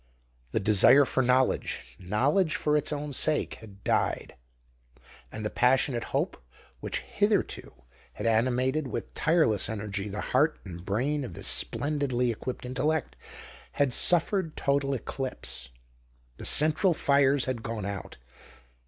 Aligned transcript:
The 0.49 0.59
desire 0.59 1.05
for 1.05 1.21
knowledge 1.21 1.95
knowledge 1.99 2.55
for 2.55 2.75
its 2.75 2.91
own 2.91 3.13
sake 3.13 3.59
had 3.61 3.83
died, 3.83 4.35
and 5.31 5.45
the 5.45 5.51
passionate 5.51 6.05
hope 6.05 6.43
which 6.79 7.01
hitherto 7.01 7.71
had 8.13 8.25
animated 8.25 8.87
with 8.87 9.13
tireless 9.13 9.69
energy 9.69 10.09
the 10.09 10.21
heart 10.33 10.59
and 10.65 10.83
brain 10.83 11.23
of 11.23 11.35
this 11.35 11.45
splendidly 11.47 12.31
equipped 12.31 12.65
intellect 12.65 13.15
had 13.73 13.93
suffered 13.93 14.57
total 14.57 14.95
eclipse. 14.95 15.69
The 16.37 16.45
central 16.45 16.95
fires 16.95 17.45
had 17.45 17.61
gone 17.61 17.85
out. 17.85 18.17